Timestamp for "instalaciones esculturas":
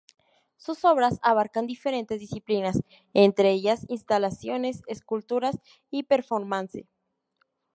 3.87-5.59